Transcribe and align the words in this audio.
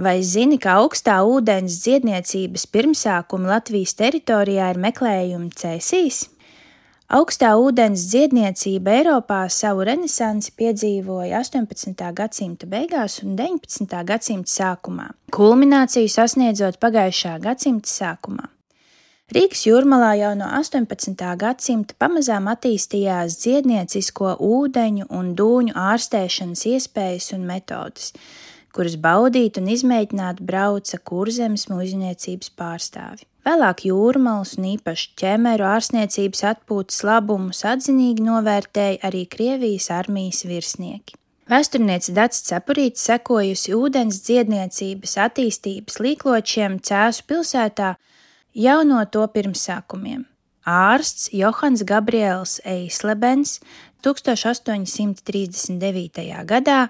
Vai 0.00 0.22
zini, 0.24 0.56
ka 0.56 0.78
augstā 0.80 1.18
ūdens 1.28 1.74
dziedniecības 1.82 2.62
pirmsākumi 2.72 3.50
Latvijas 3.50 3.92
teritorijā 3.98 4.70
ir 4.72 4.78
meklējumi 4.80 5.50
cēsīs? 5.60 6.22
Augstā 7.12 7.50
ūdens 7.60 8.06
dziedniecība 8.08 8.94
Eiropā 8.96 9.42
savu 9.52 9.84
renesansi 9.84 10.54
piedzīvoja 10.56 11.42
18. 11.42 11.92
gadsimta 12.16 12.68
beigās 12.70 13.18
un 13.26 13.34
19. 13.36 14.00
gadsimta 14.08 14.54
sākumā, 14.54 15.10
kulmināciju 15.36 16.08
sasniedzot 16.08 16.80
pagājušā 16.80 17.34
gadsimta 17.44 17.92
sākumā. 17.92 18.46
Rīgas 19.36 19.66
jūrmalā 19.68 20.14
jau 20.22 20.30
no 20.38 20.48
18. 20.62 21.26
gadsimta 21.42 21.98
pamazām 22.00 22.48
attīstījās 22.54 23.36
dziedniecisko 23.42 24.38
ūdeņu 24.48 25.10
un 25.12 25.34
dūņu 25.36 25.76
ārstēšanas 25.76 26.64
iespējas 26.72 27.34
un 27.36 27.44
metodes 27.52 28.14
kurus 28.74 28.96
baudīt 29.00 29.58
un 29.60 29.70
izmēģināt 29.72 30.42
brauca 30.46 30.98
kurzemes 31.10 31.66
mūžniecības 31.70 32.52
pārstāvi. 32.58 33.26
Vēlāk 33.46 33.86
jūrmālas 33.88 34.58
un 34.58 34.66
īpaši 34.74 35.14
ķemeru 35.20 35.64
ārstniecības 35.64 36.44
atpūtas 36.50 37.00
labumus 37.08 37.64
atzinīgi 37.64 38.26
novērtēja 38.26 39.00
arī 39.08 39.24
Krievijas 39.32 39.88
armijas 39.96 40.44
virsnieki. 40.44 41.16
Vēsturniece 41.50 42.12
Dats 42.14 42.44
Cepurīts 42.46 43.02
sekojusi 43.08 43.72
ūdens 43.74 44.20
dziedniecības 44.26 45.16
attīstības 45.24 45.96
līkločiem 46.04 46.76
Cēsu 46.84 47.24
pilsētā 47.26 47.94
jau 48.54 48.76
no 48.86 49.00
to 49.10 49.24
pirmsākumiem. 49.34 50.28
Ārsts 50.70 51.30
Johans 51.34 51.82
Gabriels 51.88 52.58
Eislebens 52.68 53.56
1839. 54.04 56.44
gadā 56.48 56.80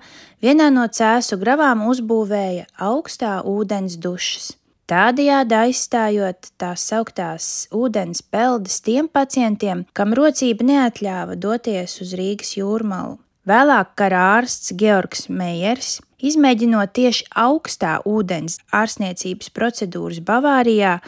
vienā 0.43 0.71
no 0.75 0.87
cēsu 0.87 1.37
gravām 1.41 1.79
uzbūvēja 1.91 2.65
augstā 2.91 3.33
ūdens 3.47 3.95
dušas. 4.01 4.61
Tādējādi 4.91 5.55
aizstājot 5.55 6.49
tās 6.59 6.83
sauktās 6.91 7.45
ūdens 7.71 8.25
peldes 8.27 8.81
tiem 8.83 9.07
pacientiem, 9.07 9.85
kam 9.95 10.11
rocība 10.19 10.67
neatļāva 10.67 11.39
doties 11.39 12.01
uz 12.03 12.11
Rīgas 12.19 12.57
jūrmalu. 12.59 13.21
Vēlāk 13.47 13.95
kara 13.97 14.41
ārsts 14.41 14.75
Georgs 14.77 15.29
Meijers, 15.31 16.01
izmēģinot 16.19 16.91
tieši 16.99 17.29
augstā 17.39 18.01
ūdens 18.03 18.59
ārstniecības 18.75 19.55
procedūras 19.55 20.19
Bavārijā 20.27 20.99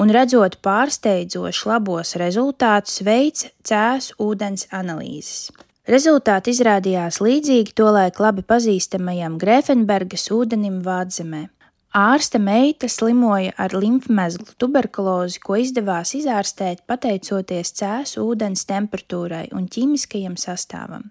un 0.00 0.10
redzot 0.14 0.58
pārsteidzoši 0.64 1.68
labos 1.70 2.14
rezultātus, 2.20 3.00
veica 3.06 3.50
cēsu 3.66 4.16
ūdens 4.22 4.68
analīzes. 4.74 5.52
Rezultāti 5.84 6.54
izrādījās 6.54 7.20
līdzīgi 7.20 7.74
tolaik 7.76 8.20
labi 8.22 8.42
pazīstamajam 8.48 9.36
Grēfenbergas 9.40 10.30
ūdenim 10.32 10.78
Vādzemē. 10.84 11.42
Ārsta 11.94 12.40
meita 12.42 12.88
slimoja 12.90 13.52
ar 13.60 13.76
limfmezglu 13.76 14.56
tuberkulozi, 14.58 15.38
ko 15.44 15.60
izdevās 15.60 16.16
izārstēt 16.18 16.80
pateicoties 16.90 17.70
cēsu 17.78 18.24
ūdens 18.24 18.64
temperatūrai 18.66 19.44
un 19.54 19.68
ķīmiskajam 19.70 20.34
sastāvam. 20.40 21.04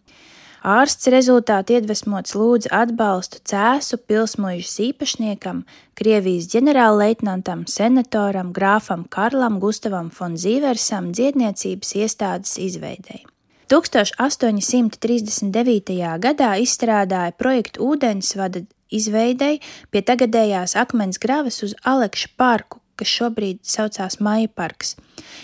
Ārsts 0.64 1.10
rezultātu 1.12 1.74
iedvesmots 1.76 2.38
lūdza 2.40 2.70
atbalstu 2.72 3.44
Cēsu 3.44 4.00
pilsmuižas 4.08 4.80
īpašniekam, 4.86 5.68
Krievijas 6.00 6.48
ģenerālleitnantam, 6.54 7.66
senatoram, 7.68 8.54
grāfam 8.56 9.04
Karlam 9.12 9.60
Gustavam 9.60 10.08
von 10.16 10.40
Zīversam 10.40 11.12
dziedniecības 11.12 11.92
iestādes 12.00 12.56
izveidei. 12.64 13.28
1839. 13.68 16.00
gadā 16.24 16.56
izstrādāja 16.64 17.36
projektu 17.36 17.84
ūdensvada 17.92 18.64
izveidei 18.88 19.60
pie 19.92 20.00
tagadējās 20.00 20.80
akmens 20.80 21.20
gravas 21.20 21.60
uz 21.68 21.76
Alekša 21.84 22.40
parku, 22.40 22.80
kas 22.96 23.12
šobrīd 23.12 23.68
saucās 23.68 24.24
Maija 24.24 24.48
parks, 24.48 24.96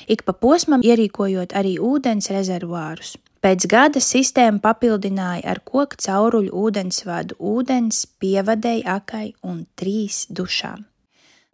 ik 0.08 0.24
pa 0.24 0.32
posmam 0.32 0.80
ierīkojot 0.80 1.52
arī 1.60 1.76
ūdens 1.76 2.32
rezervuārus. 2.32 3.20
Pēc 3.40 3.70
gada 3.72 4.02
sistēmu 4.04 4.60
papildināja 4.60 5.46
ar 5.48 5.62
koku 5.64 5.96
cauruļu 6.04 6.52
ūdensvadu 6.60 7.38
ūdens, 7.40 8.02
pievadēji 8.20 8.82
akai 8.84 9.30
un 9.48 9.62
trīs 9.80 10.26
dušām. 10.28 10.82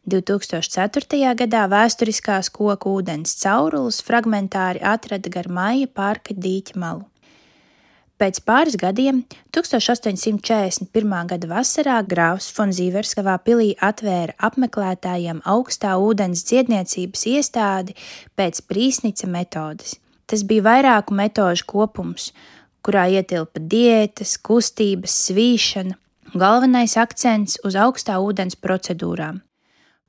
2004. 0.10 1.20
gadā 1.38 1.66
vēsturiskās 1.70 2.50
koku 2.54 2.96
ūdens 3.00 3.36
caurules 3.42 4.00
fragmentāri 4.06 4.82
atrada 4.82 5.30
gar 5.30 5.50
maija 5.50 5.90
parka 5.90 6.34
dīķa 6.34 6.80
malu. 6.82 7.06
Pēc 8.18 8.40
pāris 8.48 8.78
gadiem, 8.82 9.20
1841. 9.54 11.14
gada 11.30 11.50
vasarā, 11.52 12.00
grāfs 12.08 12.48
Fonzīvers 12.56 13.12
savā 13.14 13.36
pilī 13.46 13.74
atvēra 13.90 14.34
apmeklētājiem 14.50 15.44
augstā 15.54 15.98
ūdens 16.02 16.46
dziedniecības 16.50 17.28
iestādi 17.34 17.98
pēc 18.40 18.64
prīsnica 18.72 19.30
metodes. 19.30 20.00
Tas 20.26 20.42
bija 20.48 20.66
vairāku 20.66 21.14
metožu 21.18 21.68
kopums, 21.70 22.32
kurā 22.86 23.06
ietilpa 23.14 23.62
diētas, 23.62 24.38
kustības, 24.42 25.14
svīšana, 25.28 25.98
galvenais 26.34 26.98
akcents 26.98 27.60
uz 27.66 27.78
augstā 27.78 28.18
ūdens 28.22 28.58
procedūrām. 28.58 29.44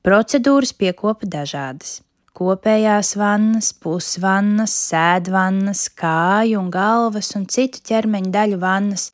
Procedūras 0.07 0.73
piekopa 0.77 1.29
dažādas 1.29 2.01
kopējās 2.37 3.15
vannas, 3.17 3.71
pusvannas, 3.81 4.75
sēdvannas, 4.91 5.87
kāju 5.97 6.61
un 6.61 6.73
galvas 6.73 7.33
un 7.39 7.47
citu 7.53 7.81
ķermeņa 7.89 8.33
daļu 8.35 8.59
vannas, 8.61 9.11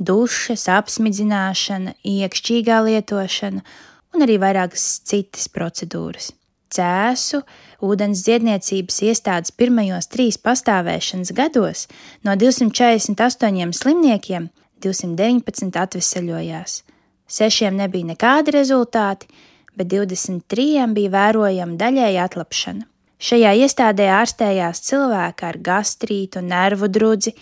dušas, 0.00 0.64
apsmidzināšana, 0.72 1.96
iekšķīgā 2.14 2.80
lietošana 2.88 3.60
un 4.14 4.26
arī 4.26 4.38
vairākas 4.40 4.86
citas 5.04 5.50
procedūras. 5.52 6.32
Cēsu 6.74 7.42
ūdens 7.84 8.24
dziedniecības 8.26 9.00
iestādes 9.08 9.54
pirmajos 9.54 10.10
trīs 10.10 10.38
pastāvēšanas 10.42 11.30
gados 11.36 11.86
no 12.26 12.34
248 12.40 13.76
slimniekiem 13.78 14.50
219 14.84 15.78
atveseļojās. 15.84 16.82
Sešiem 17.24 17.78
nebija 17.78 18.10
nekādi 18.12 18.52
rezultāti, 18.58 19.30
bet 19.78 19.88
23 19.92 20.90
bija 20.94 21.14
vērojama 21.14 21.78
daļēja 21.80 22.26
atlapšana. 22.28 22.84
Šajā 23.24 23.54
iestādē 23.64 24.10
ārstējās 24.12 24.82
cilvēki 24.84 25.46
ar 25.48 25.58
gastrītu, 25.64 26.42
nervu 26.44 26.90
drudzi, 26.92 27.32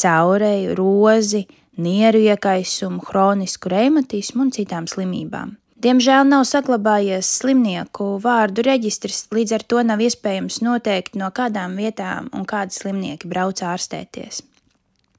caureju, 0.00 0.74
rozi, 0.78 1.44
nieru 1.78 2.24
iekaisumu, 2.24 3.04
hronisku 3.06 3.70
reimatismu 3.70 4.48
un 4.48 4.54
citām 4.56 4.88
slimībām. 4.90 5.59
Diemžēl 5.80 6.26
nav 6.28 6.42
saglabājies 6.44 7.28
slimnieku 7.38 8.18
vārdu 8.20 8.60
reģistrs, 8.66 9.22
līdz 9.32 9.54
ar 9.56 9.62
to 9.64 9.84
nav 9.88 10.02
iespējams 10.04 10.58
noteikt, 10.60 11.16
no 11.16 11.30
kādām 11.32 11.78
vietām 11.80 12.28
un 12.36 12.44
kādi 12.44 12.76
slimnieki 12.76 13.30
brauc 13.30 13.62
ārstēties. 13.64 14.42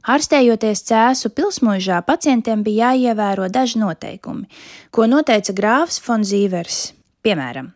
Ārstējoties 0.05 0.85
cēsu 0.85 1.31
pilsmužā, 1.33 2.03
pacientiem 2.05 2.61
bija 2.65 2.91
jāievēro 2.93 3.49
daži 3.49 3.81
noteikumi, 3.81 4.45
ko 4.93 5.09
noteica 5.09 5.53
grāfs 5.57 5.97
Fonzīvers. 6.05 6.79
Piemēram, 7.25 7.73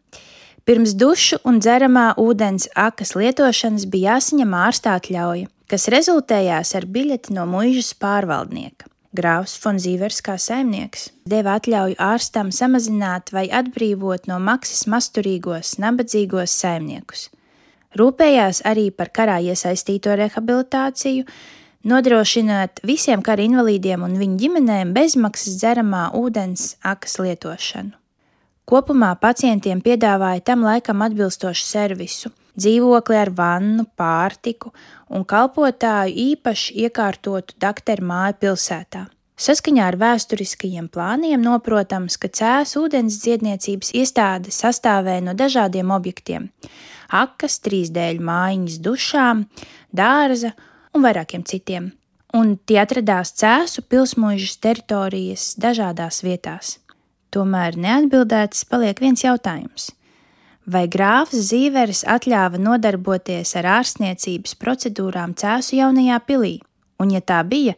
pirms 0.66 0.94
dušu 0.94 1.42
un 1.46 1.58
dzeramā 1.62 2.12
ūdens 2.22 2.70
akas 2.78 3.16
lietošanas 3.18 3.90
bija 3.90 4.14
jāsaņem 4.14 4.58
ārstā 4.62 5.00
atļauja, 5.00 5.50
kas 5.70 5.90
rezultējās 5.90 6.78
ar 6.78 6.86
biļeti 6.86 7.34
no 7.34 7.50
muižas 7.50 7.96
pārvaldnieka. 7.98 8.90
Grāfs 9.16 9.56
Fonzīvers 9.64 10.20
kā 10.26 10.36
saimnieks 10.42 11.10
deva 11.32 11.56
atļauju 11.60 11.96
ārstam 12.02 12.52
samazināt 12.54 13.32
vai 13.36 13.46
atbrīvot 13.60 14.28
no 14.30 14.40
maksas 14.44 14.86
masturīgos, 14.92 15.78
nabadzīgos 15.82 16.54
saimniekus. 16.62 17.30
Rūpējās 17.96 18.62
arī 18.68 18.90
par 18.92 19.14
karā 19.16 19.40
iesaistīto 19.48 20.16
rehabilitāciju, 20.20 21.26
nodrošinot 21.88 22.84
visiem 22.84 23.24
kara 23.24 23.46
invalīdiem 23.48 24.04
un 24.04 24.18
viņu 24.20 24.40
ģimenēm 24.44 24.96
bezmaksas 24.96 25.60
dzeramā 25.62 26.10
ūdens 26.20 26.74
akas 26.84 27.20
lietošanu. 27.24 27.96
Kopumā 28.66 29.14
pacientiem 29.22 29.84
piedāvāja 29.86 30.44
tam 30.52 30.66
laikam 30.66 31.06
atbilstošu 31.06 31.70
servisu 31.70 32.34
dzīvokli 32.60 33.18
ar 33.20 33.32
vannu, 33.36 33.86
pārtiku 33.98 34.72
un 35.10 35.26
kalpotāju 35.28 36.16
īpaši 36.32 36.86
iekārtotu 36.86 37.58
dakteru 37.62 38.08
māju 38.10 38.40
pilsētā. 38.46 39.06
Saskaņā 39.36 39.90
ar 39.92 39.98
vēsturiskajiem 40.00 40.86
plāniem 40.88 41.42
noprotams, 41.44 42.16
ka 42.16 42.30
cēs 42.32 42.78
ūdens 42.80 43.18
dziedniecības 43.20 43.92
iestāde 44.00 44.54
sastāvēja 44.56 45.26
no 45.26 45.34
dažādiem 45.36 45.92
objektiem- 45.92 46.48
akas, 47.24 47.60
trīsdēļu 47.68 48.24
mājiņas 48.24 48.80
dušām, 48.80 49.44
dārza 49.94 50.54
un 50.96 51.04
vairākiem 51.04 51.44
citiem, 51.44 51.92
un 52.34 52.56
tie 52.66 52.80
atradās 52.80 53.36
cēsu 53.36 53.84
pilsmuižas 53.84 54.56
teritorijas 54.64 55.56
dažādās 55.60 56.24
vietās. 56.24 56.80
Tomēr 57.32 57.76
neatbildēts 57.76 58.64
paliek 58.70 59.00
viens 59.04 59.22
jautājums 59.22 59.92
vai 60.66 60.86
grāfs 60.92 61.50
Zīveris 61.50 62.04
atļāva 62.10 62.60
nodarboties 62.62 63.56
ar 63.60 63.70
ārstniecības 63.80 64.56
procedūrām 64.62 65.36
Cēsu 65.38 65.80
jaunajā 65.80 66.22
pilī, 66.28 66.56
un, 67.02 67.14
ja 67.14 67.22
tā 67.22 67.42
bija, 67.48 67.76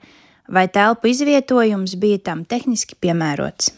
vai 0.48 0.68
telpu 0.72 1.12
izvietojums 1.12 1.98
bija 2.00 2.24
tam 2.32 2.46
tehniski 2.48 2.98
piemērots. 3.02 3.74